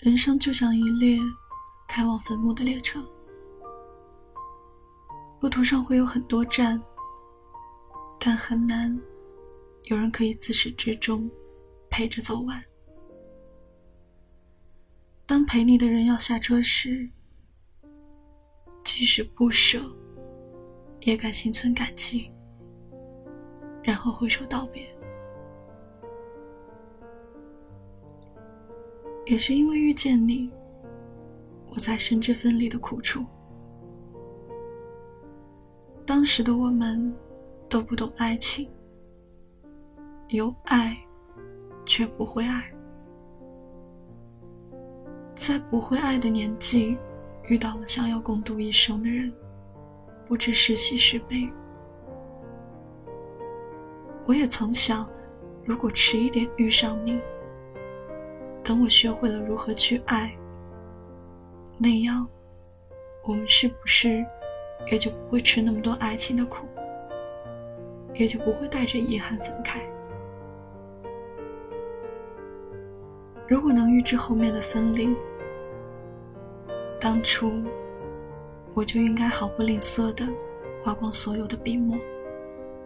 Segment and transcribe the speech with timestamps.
[0.00, 1.18] 人生就像一列
[1.86, 3.06] 开往坟墓的列车，
[5.40, 6.82] 路途上会有很多站，
[8.18, 8.98] 但很难
[9.84, 11.30] 有人可以自始至终
[11.90, 12.64] 陪着走完。
[15.26, 17.06] 当陪你的人要下车时，
[18.82, 19.82] 即使不舍，
[21.02, 22.30] 也该心存感激，
[23.82, 24.82] 然后挥手道别。
[29.30, 30.50] 也是因为遇见你，
[31.68, 33.24] 我才深知分离的苦楚。
[36.04, 37.14] 当时的我们
[37.68, 38.68] 都不懂爱情，
[40.30, 40.96] 有爱
[41.86, 42.74] 却不会爱，
[45.36, 46.98] 在不会爱的年纪
[47.44, 49.32] 遇到了想要共度一生的人，
[50.26, 51.48] 不知是喜是悲。
[54.26, 55.08] 我也曾想，
[55.64, 57.20] 如果迟一点遇上你。
[58.62, 60.32] 等我学会了如何去爱，
[61.78, 62.26] 那样，
[63.24, 64.24] 我们是不是
[64.90, 66.66] 也就不会吃那么多爱情的苦，
[68.14, 69.80] 也就不会带着遗憾分开？
[73.48, 75.16] 如果能预知后面的分离，
[77.00, 77.52] 当初
[78.74, 80.24] 我就应该毫不吝啬的
[80.80, 81.98] 花光所有的笔墨，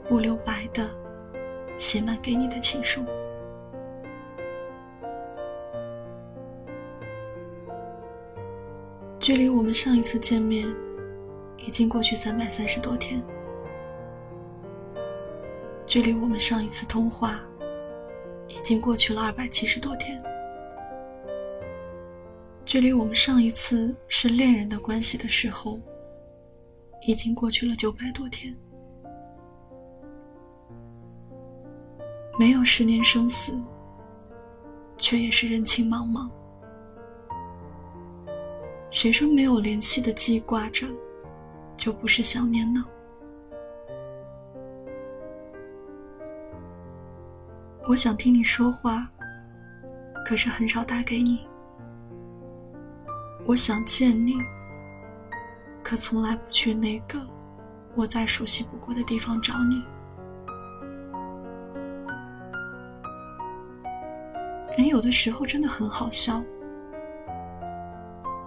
[0.09, 0.89] 不留白的
[1.77, 3.05] 写满给你的情书。
[9.25, 10.69] 距离我们上一次见面，
[11.57, 13.25] 已经过去三百三十多天。
[15.87, 17.41] 距离我们上一次通话，
[18.49, 20.23] 已经过去了二百七十多天。
[22.67, 25.81] 距离我们上一次是恋人的关系的时候，
[27.07, 28.55] 已经过去了九百多天。
[32.39, 33.59] 没有十年生死，
[34.99, 36.29] 却也是人情茫茫。
[38.95, 40.87] 谁说没有联系的记挂着，
[41.77, 42.85] 就不是想念呢？
[47.89, 49.11] 我想听你说话，
[50.25, 51.45] 可是很少打给你。
[53.45, 54.35] 我想见你，
[55.83, 57.21] 可从来不去那个
[57.97, 59.83] 我再熟悉不过的地方找你。
[64.79, 66.41] 人有的时候真的很好笑。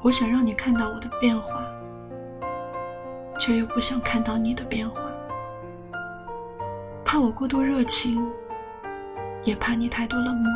[0.07, 1.69] 我想让你看到我的变化，
[3.37, 5.01] 却又不想看到你的变化。
[7.03, 8.25] 怕我过度热情，
[9.43, 10.49] 也怕你太多冷漠。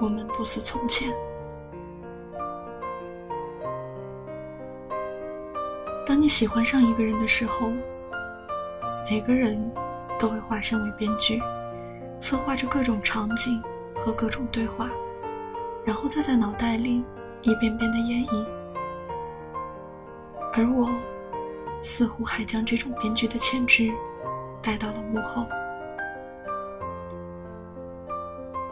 [0.00, 1.08] 我们不似从前。
[6.04, 7.72] 当你喜欢上一个人的时候，
[9.08, 9.72] 每个人
[10.18, 11.40] 都会化身为编剧，
[12.18, 13.62] 策划着各种场景
[13.94, 14.90] 和各种对话。
[15.84, 17.04] 然后再在脑袋里
[17.42, 18.46] 一遍遍的演绎，
[20.54, 20.88] 而我
[21.80, 23.92] 似乎还将这种编剧的潜质
[24.62, 25.46] 带到了幕后。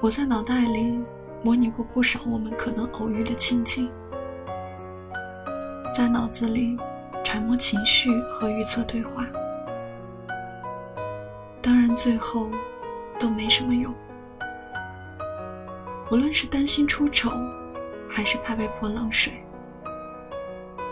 [0.01, 1.05] 我在脑袋里
[1.43, 3.91] 模拟过不少我们可能偶遇的情景，
[5.95, 6.79] 在脑子里
[7.25, 9.27] 揣摩情绪和预测对话，
[11.61, 12.49] 当然最后
[13.19, 13.93] 都没什么用。
[16.11, 17.31] 无论是担心出丑，
[18.09, 19.33] 还是怕被泼冷水，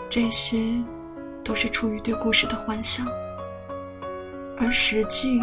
[0.09, 0.81] 这些
[1.43, 3.05] 都是出于对故事的幻想，
[4.57, 5.41] 而实际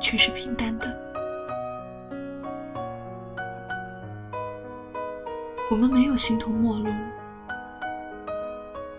[0.00, 0.96] 却是平淡的。
[5.68, 6.88] 我们没有形同陌路，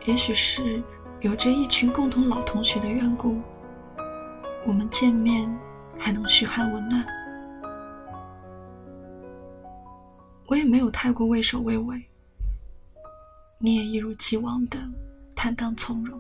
[0.04, 0.84] 也许是
[1.22, 3.42] 有着一群共同老同学的缘故，
[4.66, 5.50] 我们见面
[5.98, 7.21] 还能嘘寒问暖。
[10.48, 12.04] 我也没有太过畏首畏尾，
[13.58, 14.78] 你也一如既往的
[15.36, 16.20] 坦荡从容。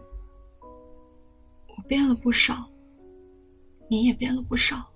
[1.67, 2.69] 我变了不少，
[3.89, 4.89] 你也变了不少。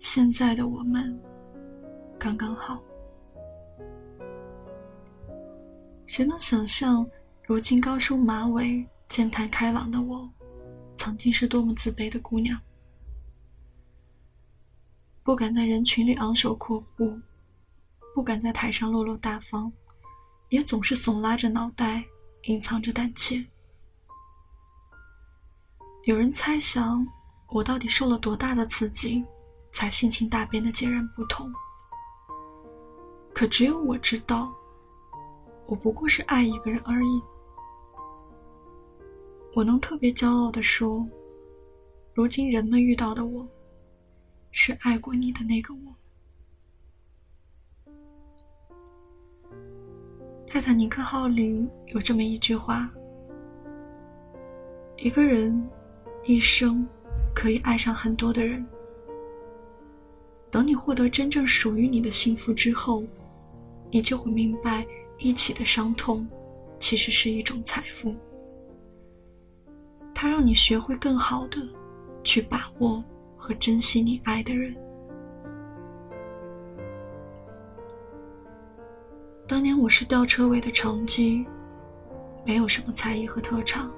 [0.00, 1.16] 现在的我们
[2.18, 2.82] 刚刚好。
[6.06, 7.08] 谁能想象，
[7.44, 10.28] 如今高梳马尾、健谈开朗的我，
[10.96, 12.58] 曾经是多么自卑的姑娘，
[15.22, 17.20] 不敢在人群里昂首阔步。
[18.14, 19.72] 不敢在台上落落大方，
[20.48, 22.04] 也总是耸拉着脑袋，
[22.44, 23.44] 隐藏着胆怯。
[26.04, 27.06] 有人猜想，
[27.48, 29.24] 我到底受了多大的刺激，
[29.70, 31.52] 才性情大变的截然不同？
[33.34, 34.52] 可只有我知道，
[35.66, 37.22] 我不过是爱一个人而已。
[39.54, 41.06] 我能特别骄傲的说，
[42.14, 43.48] 如今人们遇到的我，
[44.50, 45.94] 是爱过你的那个我。
[50.58, 52.92] 泰坦尼克号里有这么一句话：
[54.96, 55.64] 一个人
[56.24, 56.84] 一生
[57.32, 58.66] 可以爱上很多的人，
[60.50, 63.04] 等你获得真正属于你的幸福之后，
[63.88, 64.84] 你就会明白，
[65.18, 66.26] 一起的伤痛
[66.80, 68.12] 其实是一种财富。
[70.12, 71.58] 它让你学会更好的
[72.24, 73.00] 去把握
[73.36, 74.74] 和珍惜你爱的人。
[79.48, 81.46] 当年我是吊车尾的成绩，
[82.44, 83.90] 没有什么才艺和特长，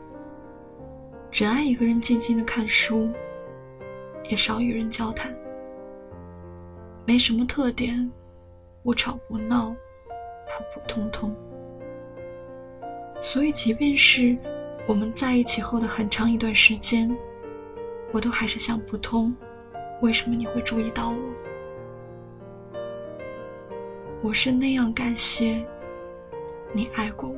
[1.28, 3.10] 只爱一个人静静的看书，
[4.28, 5.36] 也少与人交谈，
[7.04, 8.08] 没什么特点，
[8.84, 9.70] 不吵不闹，
[10.46, 11.34] 普普通通。
[13.20, 14.36] 所以，即便是
[14.86, 17.10] 我们在一起后的很长一段时间，
[18.12, 19.34] 我都还是想不通，
[20.00, 21.49] 为什么你会注意到我。
[24.22, 25.64] 我是那样感谢
[26.74, 27.36] 你爱过我。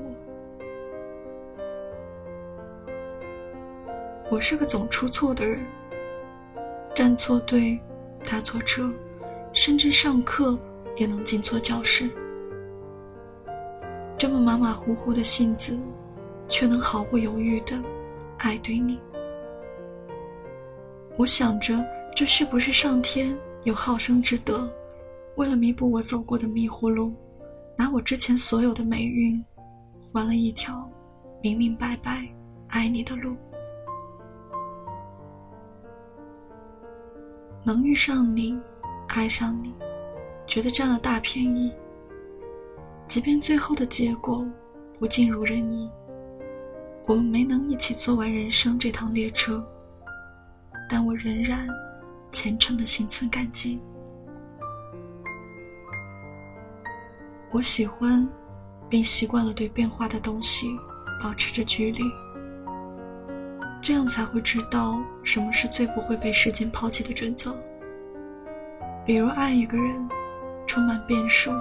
[4.29, 5.65] 我是个总出错的人，
[6.93, 7.79] 站错队，
[8.29, 8.93] 搭错车，
[9.53, 10.59] 甚至上课
[10.97, 12.11] 也能进错教室。
[14.19, 15.79] 这么马马虎虎的性子，
[16.49, 17.81] 却能毫不犹豫的
[18.39, 18.99] 爱对你。
[21.17, 21.81] 我想着，
[22.13, 24.69] 这是不是上天有好生之德？
[25.37, 27.15] 为了弥补我走过的迷糊路，
[27.77, 29.43] 拿我之前所有的霉运，
[30.01, 30.91] 换了一条
[31.43, 32.29] 明明白白
[32.69, 33.35] 爱你的路。
[37.65, 38.61] 能遇上你，
[39.09, 39.73] 爱上你，
[40.47, 41.73] 觉得占了大便宜。
[43.07, 44.47] 即便最后的结果
[44.99, 45.91] 不尽如人意，
[47.07, 49.65] 我们没能一起坐完人生这趟列车，
[50.89, 51.67] 但我仍然
[52.31, 53.81] 虔诚的心存感激。
[57.53, 58.27] 我喜欢，
[58.89, 60.75] 并习惯了对变化的东西
[61.23, 62.03] 保持着距离，
[63.83, 67.55] 这样才会知道什么是最不会被时间抛弃的准则。
[69.05, 70.09] 比如爱一个人，
[70.67, 71.53] 充满变数，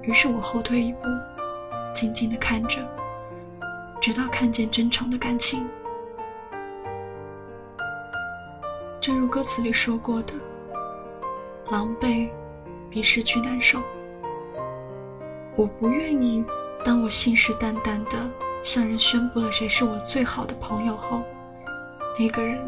[0.00, 1.00] 于是我后退一步，
[1.92, 2.78] 静静的看着，
[4.00, 5.68] 直到看见真诚的感情。
[9.02, 10.32] 正如歌词里说过的
[11.70, 12.30] ：“狼狈
[12.88, 13.78] 比失去难受。”
[15.56, 16.44] 我不愿意，
[16.84, 18.30] 当我信誓旦旦地
[18.62, 21.22] 向人宣布了谁是我最好的朋友后，
[22.18, 22.58] 那个人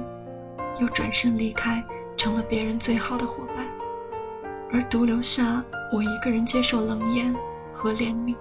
[0.79, 1.83] 又转身离开，
[2.17, 3.67] 成了别人最好的伙伴，
[4.73, 7.35] 而独留下我一个人接受冷眼
[7.73, 8.35] 和怜悯。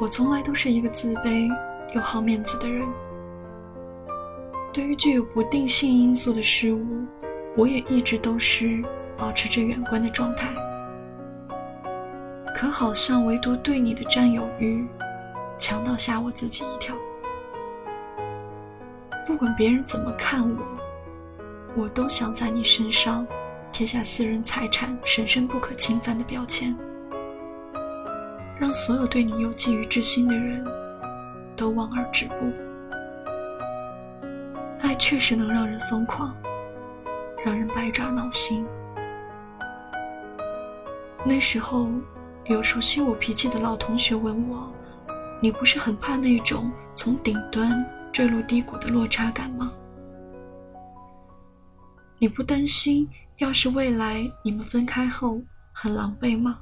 [0.00, 1.48] 我从来都是一个自卑
[1.94, 2.86] 又好面子的人，
[4.72, 7.06] 对于具有不定性因素的事物，
[7.56, 8.82] 我也一直都是。
[9.16, 10.54] 保持着远观的状态，
[12.54, 14.86] 可好像唯独对你的占有欲
[15.58, 16.94] 强到吓我自己一跳。
[19.26, 20.64] 不管别人怎么看我，
[21.74, 23.26] 我都想在你身上
[23.70, 26.76] 贴下私人财产神圣不可侵犯的标签，
[28.58, 30.64] 让所有对你有觊觎之心的人
[31.56, 32.52] 都望而止步。
[34.80, 36.34] 爱确实能让人疯狂，
[37.44, 38.66] 让人百爪挠心。
[41.28, 41.92] 那时候，
[42.44, 44.72] 有熟悉我脾气的老同学问我
[45.42, 49.72] ：“你不是很怕那种从顶端坠入低谷的落差感吗？
[52.18, 55.42] 你不担心要是未来你们分开后
[55.72, 56.60] 很狼狈吗？”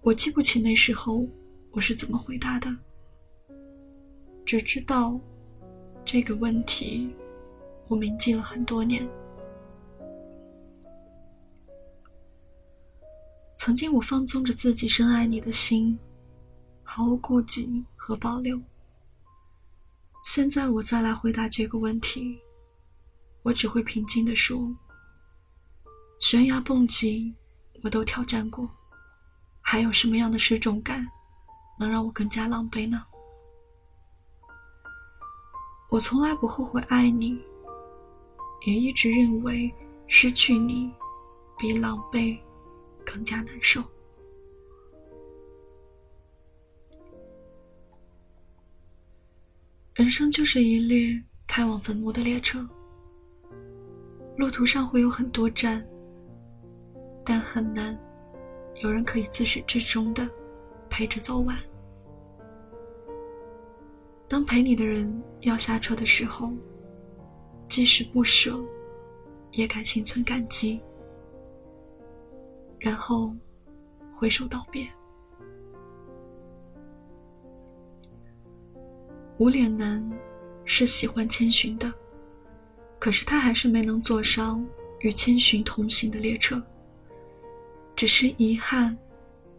[0.00, 1.26] 我记不起那时候
[1.72, 2.68] 我是怎么回答的，
[4.46, 5.18] 只知道
[6.04, 7.12] 这个问题
[7.88, 9.04] 我铭记了很多年。
[13.64, 15.98] 曾经我放纵着自己深爱你的心，
[16.82, 18.60] 毫无顾忌和保留。
[20.22, 22.38] 现在我再来回答这个问题，
[23.42, 24.76] 我只会平静地说：
[26.20, 27.34] 悬崖蹦极
[27.82, 28.68] 我都挑战过，
[29.62, 31.08] 还有什么样的失重感
[31.80, 33.02] 能让我更加狼狈呢？
[35.88, 37.42] 我从来不后悔爱你，
[38.66, 39.74] 也一直认为
[40.06, 40.92] 失去你
[41.56, 42.38] 比狼狈。
[43.04, 43.82] 更加难受。
[49.94, 52.68] 人生就是一列开往坟墓的列车，
[54.36, 55.86] 路途上会有很多站，
[57.24, 57.96] 但很难
[58.82, 60.28] 有人可以自始至终的
[60.90, 61.56] 陪着走完。
[64.26, 66.52] 当陪你的人要下车的时候，
[67.68, 68.58] 即使不舍，
[69.52, 70.80] 也该心存感激。
[72.84, 73.34] 然后
[74.12, 74.86] 挥手道别。
[79.38, 80.06] 无脸男
[80.66, 81.90] 是喜欢千寻的，
[82.98, 84.62] 可是他还是没能坐上
[85.00, 86.62] 与千寻同行的列车，
[87.96, 88.94] 只是遗憾，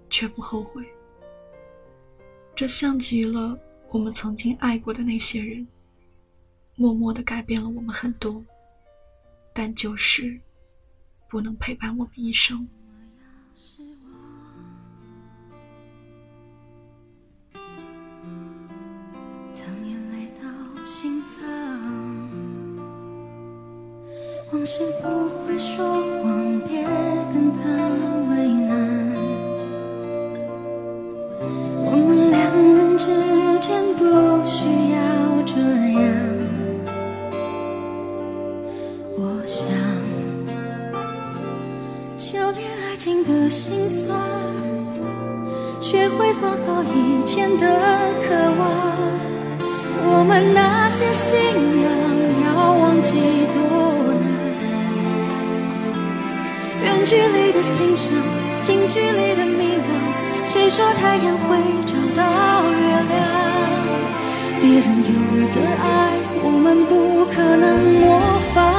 [0.07, 0.87] 却不后悔。
[2.55, 5.67] 这像极了我们曾经爱过的那些人，
[6.75, 8.45] 默默的改变了我们很多，
[9.51, 10.39] 但就是
[11.27, 12.69] 不能陪伴我们一生。
[24.67, 25.07] 是不
[25.45, 25.85] 会说
[26.23, 26.81] 谎，别
[27.31, 27.59] 跟他
[28.31, 28.73] 为难。
[31.85, 33.05] 我们两人之
[33.59, 34.03] 间不
[34.43, 34.97] 需要
[35.45, 35.53] 这
[36.01, 36.03] 样。
[39.15, 39.69] 我想
[42.17, 44.19] 修炼爱情的心酸，
[45.79, 47.67] 学会放好以前的
[48.27, 48.65] 渴望。
[50.07, 51.39] 我们那些信
[51.83, 51.87] 仰
[52.45, 53.15] 要忘记
[53.53, 53.84] 多
[57.05, 58.11] 距离的欣赏，
[58.63, 59.85] 近距离的迷惘。
[60.43, 62.23] 谁说太阳会找到
[62.71, 63.13] 月亮？
[64.59, 65.13] 别人有
[65.53, 65.85] 的爱，
[66.43, 67.63] 我们不可能
[68.01, 68.19] 模
[68.55, 68.74] 仿。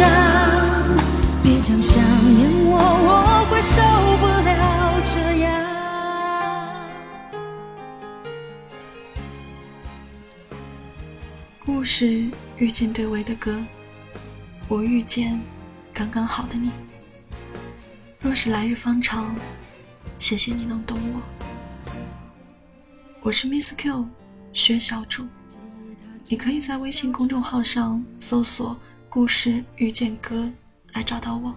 [0.00, 0.08] 伤，
[1.42, 2.02] 别讲想
[2.34, 2.72] 念我，
[3.06, 3.82] 我会受
[4.16, 5.46] 不了这样。
[11.62, 13.62] 故事遇见对味的歌，
[14.68, 15.38] 我遇见
[15.92, 16.72] 刚刚好的你。
[18.20, 19.34] 若是来日方长，
[20.16, 21.20] 谢谢你能懂我。
[23.20, 24.08] 我是 Miss Q
[24.54, 25.26] 薛小主。
[26.26, 28.78] 你可以在微信公众号上搜索
[29.10, 30.48] “故事遇见歌”
[30.94, 31.52] 来找到我。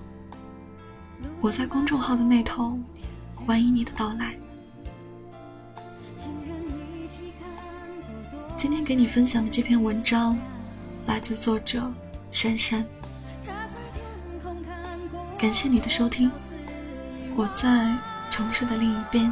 [1.40, 2.80] 我在公众号的那头，
[3.36, 4.36] 欢迎你的到来。
[8.58, 10.36] 今天给你分享的这篇文章，
[11.06, 11.94] 来自作者
[12.32, 12.84] 珊珊。
[15.38, 16.32] 感谢你的收听，
[17.36, 17.96] 我在
[18.32, 19.32] 城市的另一边，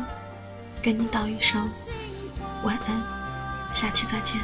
[0.79, 1.67] 跟你道一声
[2.63, 4.39] 晚安，下期再见。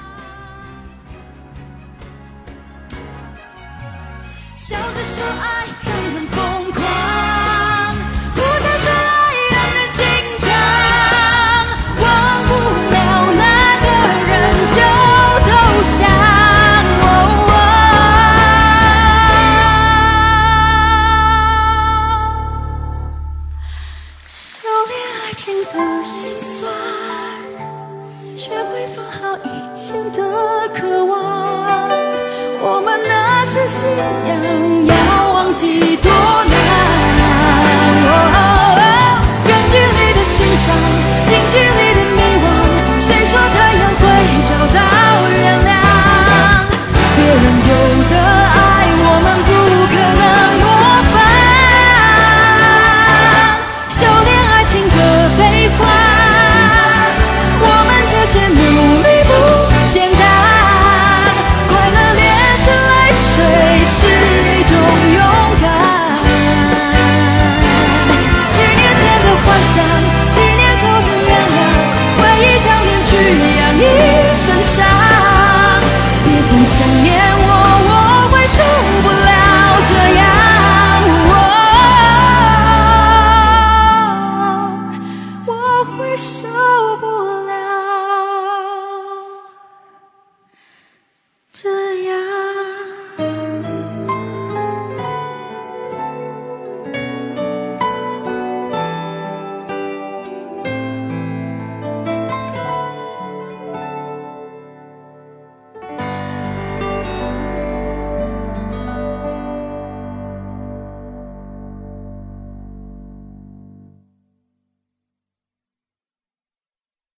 [76.64, 77.07] 想要。